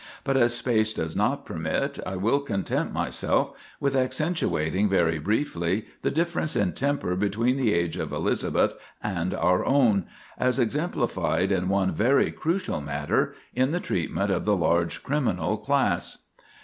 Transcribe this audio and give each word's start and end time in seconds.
But 0.23 0.35
as 0.35 0.55
space 0.55 0.93
does 0.93 1.15
not 1.15 1.45
permit, 1.45 1.99
I 2.07 2.15
will 2.15 2.39
content 2.39 2.91
myself 2.91 3.55
with 3.79 3.95
accentuating 3.95 4.89
very 4.89 5.19
briefly 5.19 5.85
the 6.01 6.09
difference 6.09 6.55
in 6.55 6.73
temper 6.73 7.15
between 7.15 7.55
the 7.55 7.75
age 7.75 7.97
of 7.97 8.11
Elizabeth 8.11 8.73
and 9.03 9.31
our 9.35 9.63
own, 9.63 10.07
as 10.39 10.57
exemplified 10.57 11.51
in 11.51 11.69
one 11.69 11.93
very 11.93 12.31
crucial 12.31 12.81
matter—in 12.81 13.69
the 13.73 13.79
treatment 13.79 14.31
of 14.31 14.43
the 14.43 14.55
large 14.57 15.03
criminal 15.03 15.57
class. 15.57 16.25